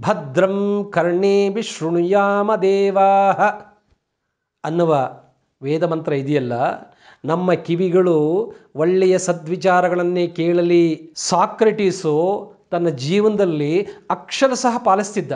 [0.00, 3.38] ಭದ್ರಂ ಕರ್ಣೇಭಿ ಶೃಣುಯಾಮ ದೇವಾ
[4.64, 5.10] ಅನ್ನುವ
[5.62, 6.52] ವೇದಮಂತ್ರ ಇದೆಯಲ್ಲ,
[7.24, 8.16] ನಮ್ಮ ಕಿವಿಗಳು
[8.76, 11.12] ಒಳ್ಳೆಯ ಸದ್ವಿಚಾರಗಳನ್ನೇ ಕೇಳಲಿ.
[11.16, 12.14] ಸಾಕ್ರೆಟೀಸು
[12.70, 15.32] ತನ್ನ ಜೀವನದಲ್ಲಿ ಅಕ್ಷರ ಸಹ ಪಾಲಿಸ್ತಿದ್ದ.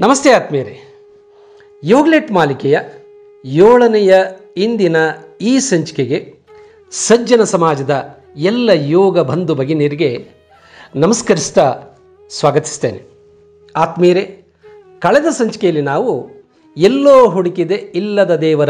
[0.00, 0.76] ನಮಸ್ತೆ ಆತ್ಮೀಯರೇ.
[1.84, 2.78] ಯೋಗ್ಲೆಟ್ ಮಾಲಿಕೆಯ
[3.44, 4.14] ಏಳನೆಯ
[4.58, 4.96] ಇಂದಿನ
[5.40, 6.38] ಈ ಸಂಚಿಕೆಗೆ
[6.90, 10.28] ಸಜ್ಜನ ಸಮಾಜದ ಎಲ್ಲ ಯೋಗ ಬಂಧು ಭಗಿನಿಯರಿಗೆ
[10.96, 11.82] ನಮಸ್ಕರಿಸ್ತಾ
[12.28, 13.02] ಸ್ವಾಗತಿಸ್ತೇನೆ.
[13.76, 14.44] ಆತ್ಮೀಯರೇ,
[14.98, 16.30] ಕಳೆದ ಸಂಚಿಕೆಯಲ್ಲಿ ನಾವು
[16.76, 18.68] ಎಲ್ಲೋ ಹುಡುಕಿದೆ ಇಲ್ಲದ ದೇವರ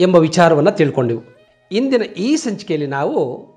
[0.00, 1.22] ಎಂಬ ವಿಚಾರವನ್ನು ತಿಳ್ಕೊಂಡೆವು.
[1.72, 3.48] ಇಂದಿನ ಈ ಸಂಚಿಕೆಯಲ್ಲಿ ನಾವು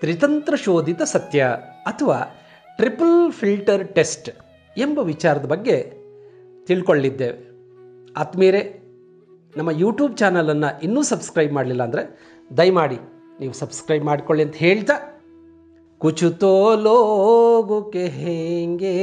[0.00, 1.46] ತ್ರಿತಂತ್ರ ಶೋಧಿತ ಸತ್ಯ
[1.86, 2.42] ಅಥವಾ
[2.76, 4.30] ಟ್ರಿಪಲ್ ಫಿಲ್ಟರ್ ಟೆಸ್ಟ್
[4.78, 5.92] ಎಂಬ ವಿಚಾರದ ಬಗ್ಗೆ
[6.66, 7.48] ತಿಳ್ಕೊಳ್ಳಿದ್ದೇವೆ.
[8.16, 8.77] ಆತ್ಮೀಯರೇ
[9.56, 12.18] ನಮ್ಮ ಯೂಟ್ಯೂಬ್ ಚಾನಲನ್ನು ಇನ್ನೂ ಸಬ್ಸ್ಕ್ರೈಬ್ ಮಾಡಲಿಲ್ಲ ಅಂದರೆ
[12.50, 12.98] ದಯಮಾಡಿ
[13.40, 15.24] ನೀವು ಸಬ್ಸ್ಕ್ರೈಬ್ ಮಾಡಿಕೊಳ್ಳಿ ಅಂತ ಹೇಳ್ತಾ
[16.00, 18.96] ಕುಚುತೋ ಲೋಗೋ ಹೇಗೆ ಹೇಂಗೆ?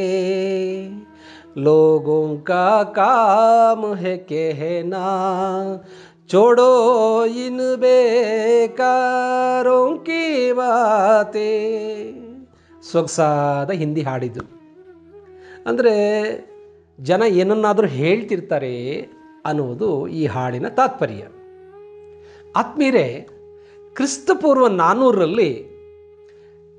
[1.57, 2.38] ಲೋಗೋ
[2.95, 4.25] ಕಾಮ ಹೆ
[6.29, 10.53] ಚೋಡೋ छोड़ो इन बेकारों की
[12.83, 14.41] ಸೊಗಸಾದ ಹಿಂದಿ ಹಾಡಿದ್ದು.
[15.67, 15.93] ಅಂದರೆ
[16.99, 19.09] ಜನ ಏನನ್ನಾದರೂ ಹೇಳ್ತಿರ್ತಾರೆ
[19.45, 21.23] ಅನ್ನುವುದು ಈ ಹಾಡಿನ ತಾತ್ಪರ್ಯ.
[22.55, 23.27] ಆತ್ಮೀರೇ
[23.95, 25.51] ಕ್ರಿಸ್ತಪೂರ್ವ ನಾನ್ನೂರರಲ್ಲಿ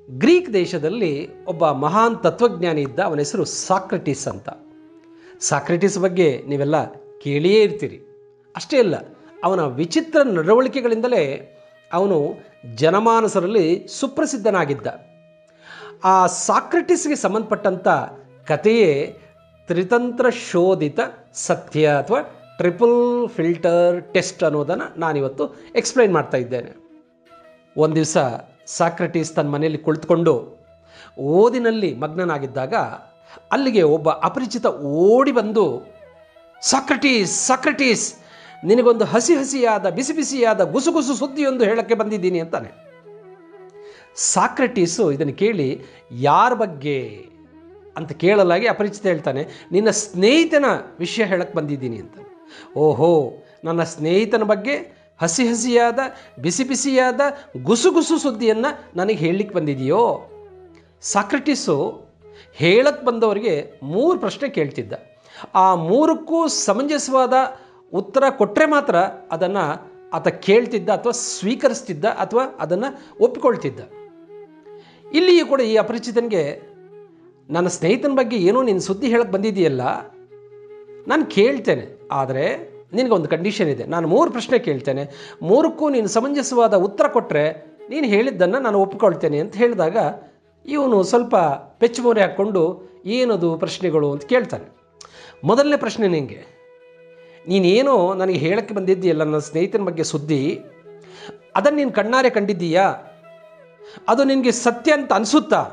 [0.09, 1.13] ಗ್ರೀಕ್ ದೇಶದಲ್ಲಿ
[1.45, 4.49] ಒಬ್ಬ ಮಹಾನ್ ತತ್ವಜ್ಞಾನಿ ಇದ್ದ, ಅವನ ಹೆಸರು ಸಾಕ್ರೆಟಿಸ್ ಅಂತ.
[5.39, 6.77] ಸಾಕ್ರೆಟಿಸ್ ಬಗ್ಗೆ ನೀವೆಲ್ಲ
[7.23, 7.97] ಕೇಳಿಯೇ ಇರ್ತೀರಿ.
[8.55, 8.95] ಅಷ್ಟೇ ಅಲ್ಲ,
[9.43, 11.23] ಅವನ ವಿಚಿತ್ರ ನಡವಳಿಕೆಗಳಿಂದಲೇ
[11.93, 12.17] ಅವನು
[12.75, 14.87] ಜನಮಾನಸರಲ್ಲಿ ಸುಪ್ರಸಿದ್ಧನಾಗಿದ್ದ.
[16.03, 17.87] ಆ ಸಾಕ್ರೆಟಿಸ್ಗೆ ಸಂಬಂಧಪಟ್ಟಂಥ
[18.47, 19.17] ಕಥೆಯೇ
[19.67, 20.99] ತ್ರಿತಂತ್ರ ಶೋಧಿತ
[21.33, 22.19] ಸತ್ಯ ಅಥವಾ
[22.59, 25.43] ಟ್ರಿಪಲ್ ಫಿಲ್ಟರ್ ಟೆಸ್ಟ್ ಅನ್ನೋದನ್ನು ನಾನಿವತ್ತು
[25.75, 26.71] ಎಕ್ಸ್ಪ್ಲೈನ್ ಮಾಡ್ತಾ ಇದ್ದೇನೆ.
[27.77, 28.17] ಒಂದು ದಿವಸ
[28.67, 30.33] ಸಾಕ್ರೆಟೀಸ್ ತನ್ನ ಮನೆಯಲ್ಲಿ ಕುಳಿತುಕೊಂಡು
[31.19, 32.75] ಓದಿನಲ್ಲಿ ಮಗ್ನನಾಗಿದ್ದಾಗ
[33.51, 34.65] ಅಲ್ಲಿಗೆ ಒಬ್ಬ ಅಪರಿಚಿತ
[35.05, 35.65] ಓಡಿ ಬಂದು,
[36.61, 38.05] ಸಾಕ್ರೆಟೀಸ್ ಸಾಕ್ರೆಟೀಸ್,
[38.65, 42.69] ನಿನಗೊಂದು ಹಸಿ ಹಸಿಯಾದ, ಬಿಸಿ ಬಿಸಿಯಾದ ಗುಸುಗುಸು ಸುದ್ದಿಯೊಂದು ಹೇಳಕ್ಕೆ ಬಂದಿದ್ದೀನಿ ಅಂತಾನೆ.
[44.15, 45.69] ಸಾಕ್ರೆಟೀಸು ಇದನ್ನು ಕೇಳಿ,
[46.11, 46.99] ಯಾರ ಬಗ್ಗೆ?
[47.97, 50.65] ಅಂತ ಕೇಳಲಾಗಿ ಅಪರಿಚಿತ ಹೇಳ್ತಾನೆ, ನಿನ್ನ ಸ್ನೇಹಿತನ
[50.99, 52.17] ವಿಷಯ ಹೇಳಕ್ಕೆ ಬಂದಿದ್ದೀನಿ ಅಂತ
[52.77, 55.99] ಓಹೋ, ನನ್ನ ಸ್ನೇಹಿತನ ಬಗ್ಗೆ ಹಸಿ ಹಸಿಯಾದ,
[56.41, 57.21] ಬಿಸಿ ಬಿಸಿಯಾದ
[57.63, 60.29] ಗುಸುಗುಸು ಸುದ್ದಿಯನ್ನು ನನಗೆ ಹೇಳಲಿಕ್ಕೆ ಬಂದಿದೆಯೋ?
[61.01, 62.01] ಸಾಕ್ರೆಟಿಸು
[62.53, 64.93] ಹೇಳಕ್ಕೆ ಬಂದವರಿಗೆ ಮೂರು ಪ್ರಶ್ನೆ ಕೇಳ್ತಿದ್ದ.
[65.55, 67.33] ಆ ಮೂರಕ್ಕೂ ಸಮಂಜಸವಾದ
[67.93, 68.95] ಉತ್ತರ ಕೊಟ್ಟರೆ ಮಾತ್ರ
[69.31, 73.79] ಅದನ್ನು ಆತ ಕೇಳ್ತಿದ್ದ ಅಥವಾ ಸ್ವೀಕರಿಸ್ತಿದ್ದ ಅಥವಾ ಅದನ್ನು ಒಪ್ಪಿಕೊಳ್ತಿದ್ದ.
[75.13, 76.61] ಇಲ್ಲಿಯೂ ಕೂಡ ಈ ಅಪರಿಚಿತನಿಗೆ,
[77.49, 79.81] ನನ್ನ ಸ್ನೇಹಿತನ ಬಗ್ಗೆ ಏನೋ ನಿನ್ನ ಸುದ್ದಿ ಹೇಳಕ್ಕೆ ಬಂದಿದೆಯಲ್ಲ
[81.07, 81.96] ನಾನು ಕೇಳ್ತೇನೆ.
[82.11, 83.83] ಆದರೆ ನಿನಗೊಂದು ಕಂಡೀಷನ್ ಇದೆ.
[83.83, 85.35] ನಾನು ಮೂರು ಪ್ರಶ್ನೆ ಕೇಳ್ತೇನೆ.
[85.41, 89.97] ಮೂರಕ್ಕೂ ನೀನು ಸಮಂಜಸವಾದ ಉತ್ತರ ಕೊಟ್ಟರೆ ನೀನು ಹೇಳಿದ್ದನ್ನು ನಾನು ಒಪ್ಪಿಕೊಳ್ತೇನೆ ಅಂತ ಹೇಳಿದಾಗ
[90.65, 91.35] ಇವನು ಸ್ವಲ್ಪ
[91.79, 94.77] ಪೆಚ್ಚುಮೊರೆ ಹಾಕ್ಕೊಂಡು ಏನದು ಪ್ರಶ್ನೆಗಳು ಅಂತ ಕೇಳ್ತಾನೆ.
[95.43, 96.57] ಮೊದಲನೇ ಪ್ರಶ್ನೆ ನಿನಗೆ
[97.47, 100.65] ನೀನೇನೋ ನನಗೆ ಹೇಳಕ್ಕೆ ಬಂದಿದ್ದೀಯಲ್ಲ ನನ್ನ ಸ್ನೇಹಿತನ ಬಗ್ಗೆ ಸುದ್ದಿ.
[101.55, 102.95] ಅದನ್ನು ನೀನು ಕಣ್ಣಾರೆ ಕಂಡಿದ್ದೀಯಾ?
[104.07, 105.65] ಅದು ನಿನಗೆ ಸತ್ಯ ಅಂತ ಅನಿಸುತ್ತಾ?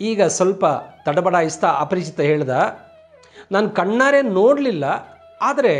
[0.00, 0.64] ಈಗ ಸ್ವಲ್ಪ
[1.04, 2.78] ತಡಬಡಾಯಿಸ್ತಾ ಅಪರಿಚಿತ ಹೇಳ್ದ.
[3.52, 5.15] ನಾನು ಕಣ್ಣಾರೆ ನೋಡಲಿಲ್ಲ.
[5.40, 5.74] ಆದರೆ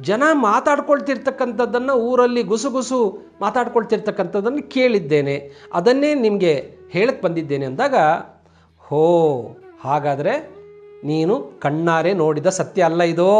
[0.00, 5.52] ಜನ ಮಾತಾಡ್ಕೊಳ್ತಿರ್ತಕ್ಕಂಥದ್ದನ್ನು ಊರಲ್ಲಿ ಗುಸುಗುಸು ಮಾತಾಡ್ಕೊಳ್ತಿರ್ತಕ್ಕಂಥದ್ದನ್ನು ಕೇಳಿದ್ದೇನೆ.
[5.72, 6.52] ಅದನ್ನೇ ನಿಮಗೆ
[6.90, 7.94] ಹೇಳಕ್ಕೆ ಬಂದಿದ್ದೇನೆ ಅಂದಾಗ,
[8.78, 9.04] ಹೋ,
[9.80, 10.34] ಹಾಗಾದರೆ
[11.04, 13.32] ನೀನು ಕಣ್ಣಾರೆ ನೋಡಿದ ಸತ್ಯ ಅಲ್ಲ ಇದೋ.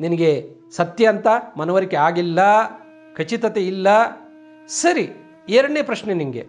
[0.00, 1.26] ನಿನಗೆ ಸತ್ಯ ಅಂತ
[1.56, 2.40] ಮನವರಿಕೆ ಆಗಿಲ್ಲ,
[3.16, 3.88] ಖಚಿತತೆ ಇಲ್ಲ.
[4.68, 5.10] ಸರಿ,
[5.48, 6.46] ಎರಡನೇ ಪ್ರಶ್ನೆ ನಿಮಗೆ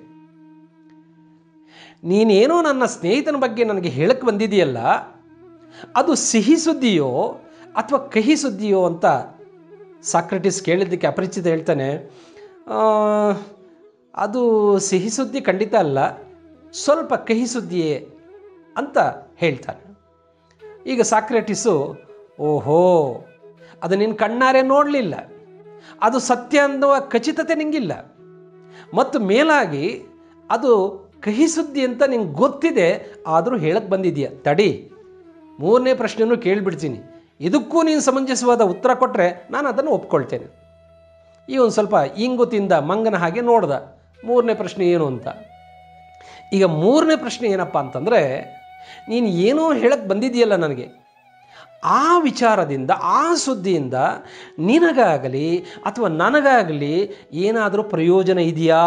[2.04, 4.78] ನೀನೇನೋ ನನ್ನ ಸ್ನೇಹಿತನ ಬಗ್ಗೆ ನನಗೆ ಹೇಳಕ್ಕೆ ಬಂದಿದೆಯಲ್ಲ,
[5.96, 7.38] ಅದು ಸಿಹಿ ಸುದ್ದಿಯೋ
[7.82, 9.06] ಅಥವಾ ಕಹಿ ಸುದ್ದಿಯೋ ಅಂತ
[10.14, 11.90] ಸಾಕ್ರೆಟಿಸ್ ಕೇಳಿದ್ದಕ್ಕೆ ಅಪರಿಚಿತ ಹೇಳ್ತಾನೆ
[14.16, 14.42] ಅದು
[14.88, 16.00] ಸಿಹಿ ಸುದ್ದಿ ಖಂಡಿತ ಅಲ್ಲ,
[16.74, 17.94] ಸ್ವಲ್ಪ ಕಹಿ ಸುದ್ದಿಯೇ
[18.78, 18.98] ಅಂತ
[19.44, 19.84] ಹೇಳ್ತಾನೆ.
[20.92, 21.74] ಈಗ ಸಾಕ್ರೆಟಿಸು,
[22.50, 22.80] ಓಹೋ,
[23.84, 25.16] ಅದು ನಿನ್ನ ಕಣ್ಣಾರೆ ನೋಡಲಿಲ್ಲ,
[26.02, 27.92] ಅದು ಸತ್ಯ ಅನ್ನುವ ಖಚಿತತೆ ನಿಂಗಿಲ್ಲ,
[29.00, 29.86] ಮತ್ತು ಮೇಲಾಗಿ
[30.50, 30.72] ಅದು
[31.26, 32.88] ಕಹಿ ಸುದ್ದಿ ಅಂತ ನಿಂಗೆ ಗೊತ್ತಿದೆ,
[33.28, 34.32] ಆದರೂ ಹೇಳಕ್ಕೆ ಬಂದಿದೆಯಾ?
[34.48, 34.70] ತಡಿ,
[35.60, 37.00] ಮೂರನೇ ಪ್ರಶ್ನೆನೂ ಕೇಳಿಬಿಡ್ತೀನಿ.
[37.42, 40.60] ಇದಕ್ಕೂ ನೀನು ಸಮಂಜಸವಾದ ಉತ್ತರ ಕೊಟ್ಟರೆ ನಾನು ಅದನ್ನು ಒಪ್ಕೊಳ್ತೇನೆ.
[41.50, 44.00] ಈ ಒಂದು ಸ್ವಲ್ಪ ಇಂಗು ತಿಂದ ಮಂಗನ ಹಾಗೆ ನೋಡ್ದ.
[44.26, 45.28] ಮೂರನೇ ಪ್ರಶ್ನೆ ಏನು ಅಂತ.
[46.54, 48.40] ಈಗ ಮೂರನೇ ಪ್ರಶ್ನೆ ಏನಪ್ಪ ಅಂತಂದರೆ,
[49.10, 50.88] ನೀನು ಏನೋ ಹೇಳಕ್ಕೆ ಬಂದಿದೆಯಲ್ಲ ನನಗೆ.
[51.84, 53.94] ಆ ವಿಚಾರದಿಂದ, ಆ ಸುದ್ದಿಯಿಂದ
[54.60, 58.82] ನಿನಗಾಗಲಿ ಅಥವಾ ನನಗಾಗಲಿ ಏನಾದರೂ ಪ್ರಯೋಜನ ಇದೆಯಾ?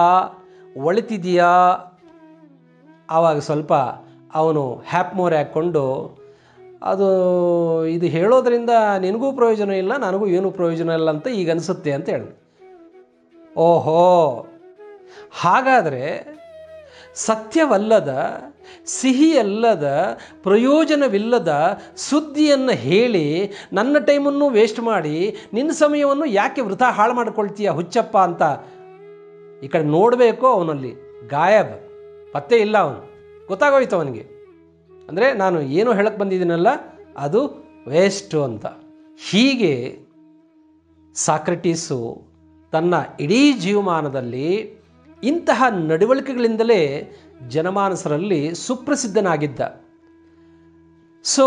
[0.77, 1.75] ಒಳಿತಿದೆಯಾ?
[3.11, 3.73] ಆವಾಗ ಸ್ವಲ್ಪ
[4.35, 6.17] ಅವನು ಹ್ಯಾಪ್ ಮೋರೆ ಹಾಕ್ಕೊಂಡು
[6.83, 12.43] ಅದು ಇದು ಹೇಳೋದ್ರಿಂದ ನಿನಗೂ ಪ್ರಯೋಜನ ಇಲ್ಲ, ನನಗೂ ಏನೂ ಪ್ರಯೋಜನ ಇಲ್ಲ ಅಂತ ಈಗ ಅನಿಸುತ್ತೆ ಅಂತ ಹೇಳಿ.
[13.57, 14.47] ಓಹೋ!
[15.31, 16.33] ಹಾಗಾದರೆ
[17.15, 18.27] ಸತ್ಯವಲ್ಲದ,
[18.87, 28.19] ಸಿಹಿಯಲ್ಲದ, ಪ್ರಯೋಜನವಿಲ್ಲದ ಸುದ್ದಿಯನ್ನು ಹೇಳಿ, ನನ್ನ ಟೈಮನ್ನು ವೇಸ್ಟ್ ಮಾಡಿ, ನಿನ್ನ ಸಮಯವನ್ನು ಯಾಕೆ ವೃಥಾ ಹಾಳು ಮಾಡ್ಕೊಳ್ತೀಯ ಹುಚ್ಚಪ್ಪ
[28.19, 28.43] ಅಂತ
[29.65, 30.95] ಈ ಕಡೆ ನೋಡಬೇಕು ಅವನಲ್ಲಿ,
[31.29, 31.89] ಗಾಯಬ್.
[32.33, 33.13] ಪತ್ತೆ ಇಲ್ಲ ಅವನು.
[33.47, 34.32] ಗೊತ್ತಾಗೋಯ್ತು ಅವನಿಗೆ.
[35.13, 36.69] ಅಂದರೆ ನಾನು ಏನು ಹೇಳಕ್ಕೆ ಬಂದಿದ್ದೀನಲ್ಲ,
[37.17, 37.41] ಅದು
[37.89, 38.67] ವೇಸ್ಟು ಅಂತ.
[39.31, 39.75] ಹೀಗೆ
[41.17, 41.99] ಸಾಕ್ರೆಟೀಸು
[42.73, 44.49] ತನ್ನ ಇಡೀ ಜೀವಮಾನದಲ್ಲಿ
[45.23, 46.81] ಇಂತಹ ನಡವಳಿಕೆಗಳಿಂದಲೇ
[47.49, 49.61] ಜನಮಾನಸರಲ್ಲಿ ಸುಪ್ರಸಿದ್ಧನಾಗಿದ್ದ.
[51.25, 51.47] ಸೊ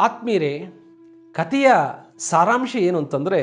[0.00, 0.54] ಆತ್ಮೀಯರೇ
[1.34, 1.68] ಕಥೆಯ
[2.18, 3.42] ಸಾರಾಂಶ ಏನು ಅಂತಂದರೆ,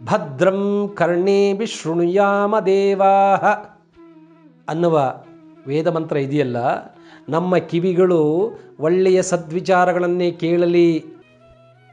[0.00, 0.62] ಭದ್ರಂ
[0.96, 3.14] ಕರ್ಣೇಭಿ ಶೃಣುಯಾಮ ದೇವಾ
[4.68, 4.98] ಅನ್ನುವ
[5.66, 6.56] ವೇದ ಮಂತ್ರ ಇದೆಯಲ್ಲ,
[7.28, 8.20] ನಮ್ಮ ಕಿವಿಗಳು
[8.80, 11.04] ಒಳ್ಳೆಯ ಸದ್ವಿಚಾರಗಳನ್ನೇ ಕೇಳಲಿ.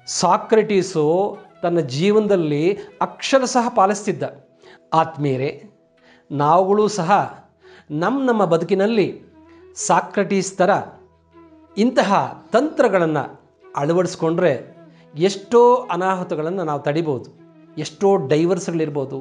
[0.08, 4.24] ಸಾಕ್ರೆಟೀಸು ತನ್ನ ಜೀವನದಲ್ಲಿ ಅಕ್ಷರ ಸಹ ಪಾಲಿಸ್ತಿದ್ದ.
[4.94, 5.64] ಆತ್ಮೀಯರೇ,
[6.32, 7.12] ನಾವುಗಳು ಸಹ
[7.92, 9.22] ನಮ್ಮ ನಮ್ಮ ಬದುಕಿನಲ್ಲಿ
[9.76, 10.72] ಸಾಕ್ರೆಟೀಸ್ ಥರ
[11.78, 12.10] ಇಂತಹ
[12.52, 13.24] ತಂತ್ರಗಳನ್ನು
[13.76, 14.52] ಅಳವಡಿಸ್ಕೊಂಡ್ರೆ
[15.16, 17.43] ಎಷ್ಟೋ ಅನಾಹುತಗಳನ್ನು ನಾವು ತಡಿಬೋದು
[17.78, 19.20] ಎಷ್ಟೋ ಡೈವರ್ಸ್ಗಳಿರ್ಬೋದು,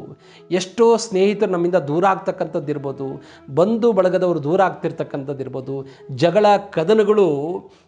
[0.51, 3.07] ಎಷ್ಟೋ ಸ್ನೇಹಿತರು ನಮ್ಮಿಂದ ದೂರ ಆಗ್ತಕ್ಕಂಥದ್ದು ಇರ್ಬೋದು,
[3.51, 7.29] ಬಂಧು ಬಳಗದವರು ದೂರ ಆಗ್ತಿರ್ತಕ್ಕಂಥದ್ದು ಇರ್ಬೋದು, ಜಗಳ ಕದನಗಳು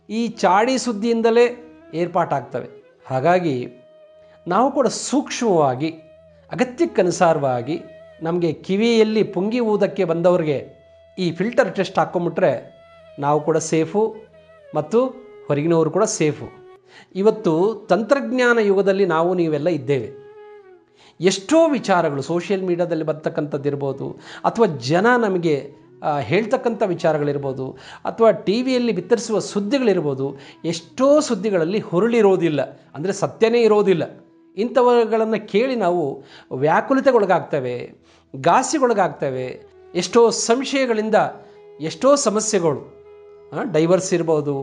[0.08, 1.46] ಈ ಚಾಡಿ ಸುದ್ದಿಯಿಂದಲೇ
[1.94, 2.68] ಏರ್ಪಾಟಾಗ್ತವೆ.
[3.08, 3.56] ಹಾಗಾಗಿ
[4.48, 5.90] ನಾವು ಕೂಡ ಸೂಕ್ಷ್ಮವಾಗಿ,
[6.50, 7.80] ಅಗತ್ಯಕ್ಕನುಸಾರವಾಗಿ
[8.22, 10.58] ನಮಗೆ ಕಿವಿಯಲ್ಲಿ ಪುಂಗಿ ಊದಕ್ಕೆ ಬಂದವರಿಗೆ
[11.18, 12.52] ಈ ಫಿಲ್ಟರ್ ಟೆಸ್ಟ್ ಹಾಕ್ಕೊಂಬಿಟ್ರೆ
[13.20, 14.00] ನಾವು ಕೂಡ ಸೇಫು
[14.74, 15.06] ಮತ್ತು
[15.48, 16.46] ಹೊರಗಿನವರು ಕೂಡ ಸೇಫು.
[17.14, 17.52] ಇವತ್ತು
[17.88, 20.23] ತಂತ್ರಜ್ಞಾನ ಯುಗದಲ್ಲಿ ನಾವು ನೀವೆಲ್ಲ ಇದ್ದೇವೆ.
[21.30, 24.06] ಎಷ್ಟೋ ವಿಚಾರಗಳು ಸೋಷಿಯಲ್ ಮೀಡಿಯಾದಲ್ಲಿ ಬರ್ತಕ್ಕಂಥದ್ದಿರ್ಬೋದು
[24.50, 25.56] ಅಥವಾ ಜನ ನಮಗೆ
[26.30, 27.66] ಹೇಳ್ತಕ್ಕಂಥ ವಿಚಾರಗಳಿರ್ಬೋದು,
[28.08, 30.26] ಅಥವಾ ಟಿ ವಿಯಲ್ಲಿ ಬಿತ್ತರಿಸುವ ಸುದ್ದಿಗಳಿರ್ಬೋದು,
[30.72, 32.60] ಎಷ್ಟೋ ಸುದ್ದಿಗಳಲ್ಲಿ ಹುರುಳಿರೋದಿಲ್ಲ.
[32.96, 34.04] ಅಂದರೆ ಸತ್ಯನೇ ಇರೋದಿಲ್ಲ.
[34.56, 36.02] ಇಂಥವುಗಳನ್ನು ಕೇಳಿ ನಾವು
[36.64, 37.76] ವ್ಯಾಕುಲತೆಗೊಳಗಾಗ್ತವೆ
[38.34, 39.46] ಗಾಸಿಗೊಳಗಾಗ್ತವೆ
[39.94, 41.16] ಎಷ್ಟೋ ಸಂಶಯಗಳಿಂದ
[41.90, 42.82] ಎಷ್ಟೋ ಸಮಸ್ಯೆಗಳು
[43.76, 44.54] ಡೈವರ್ಸ್ ಇರ್ಬೋದು,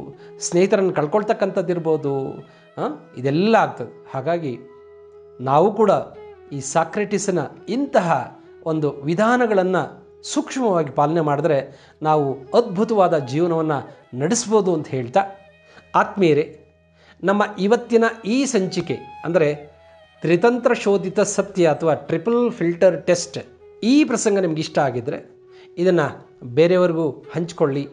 [0.47, 2.13] ಸ್ನೇಹಿತರನ್ನು ಕಳ್ಕೊಳ್ತಕ್ಕಂಥದ್ದಿರ್ಬೋದು
[3.19, 3.93] ಇದೆಲ್ಲ ಆಗ್ತದೆ.
[4.13, 4.53] ಹಾಗಾಗಿ
[5.49, 5.91] ನಾವು ಕೂಡ
[6.55, 7.39] ಈ ಸಾಕ್ರೆಟಿಸನ
[7.75, 8.07] ಇಂತಹ
[8.71, 9.83] ಒಂದು ವಿಧಾನಗಳನ್ನು
[10.31, 11.57] ಸೂಕ್ಷ್ಮವಾಗಿ ಪಾಲನೆ ಮಾಡಿದ್ರೆ
[12.07, 12.25] ನಾವು
[12.57, 13.77] ಅದ್ಭುತವಾದ ಜೀವನವನ್ನು
[14.21, 15.21] ನಡೆಸ್ಬೋದು ಅಂತ ಹೇಳ್ತಾ,
[16.01, 16.45] ಆತ್ಮೀಯರೇ,
[17.23, 18.05] ನಮ್ಮ ಇವತ್ತಿನ
[18.35, 19.47] ಈ ಸಂಚಿಕೆ, ಅಂದರೆ
[20.23, 23.39] ತ್ರಿತಂತ್ರ ಶೋಧಿತ ಸತ್ಯ ಅಥವಾ ಟ್ರಿಪಲ್ ಫಿಲ್ಟರ್ ಟೆಸ್ಟ್
[23.91, 25.19] ಈ ಪ್ರಸಂಗ ನಿಮ್ಗೆ ಇಷ್ಟ ಆಗಿದ್ದರೆ
[25.77, 26.07] ಇದನ್ನು
[26.57, 27.83] ಬೇರೆಯವ್ರಿಗೂ ಹಂಚಿಕೊಳ್ಳಿ.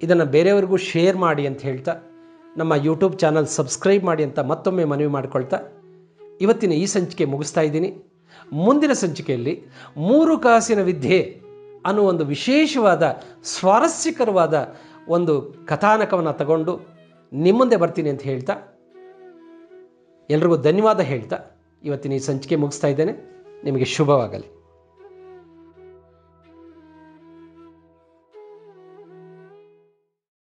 [0.00, 1.94] ಇದನ್ನು ಬೇರೆಯವ್ರಿಗೂ ಶೇರ್ ಮಾಡಿ ಅಂತ ಹೇಳ್ತಾ,
[2.56, 5.60] ನಮ್ಮ ಯೂಟ್ಯೂಬ್ ಚಾನಲ್ ಸಬ್ಸ್ಕ್ರೈಬ್ ಮಾಡಿ ಅಂತ ಮತ್ತೊಮ್ಮೆ ಮನವಿ ಮಾಡಿಕೊಳ್ತಾ
[6.40, 7.90] ಇವತ್ತಿನ ಈ ಸಂಚಿಕೆ ಮುಗಿಸ್ತಾ ಇದ್ದೀನಿ.
[8.52, 9.62] ಮುಂದಿನ ಸಂಚಿಕೆಯಲ್ಲಿ
[9.96, 11.40] ಮೂರು ಕಾಸಿನ ವಿದ್ಯೆ
[11.86, 14.74] ಅನ್ನೋ ಒಂದು ವಿಶೇಷವಾದ, ಸ್ವಾರಸ್ಯಕರವಾದ
[15.08, 16.80] ಒಂದು ಕಥಾನಕವನ್ನು ತಗೊಂಡು
[17.32, 18.54] ನಿಮ್ಮ ಮುಂದೆ ಬರ್ತೀನಿ ಅಂತ ಹೇಳ್ತಾ,
[20.30, 21.38] ಎಲ್ರಿಗೂ ಧನ್ಯವಾದ ಹೇಳ್ತಾ
[21.84, 23.12] ಇವತ್ತಿನ ಈ ಸಂಚಿಕೆ ಮುಗಿಸ್ತಾ ಇದ್ದೇನೆ.
[23.64, 24.53] ನಿಮಗೆ ಶುಭವಾಗಲಿ.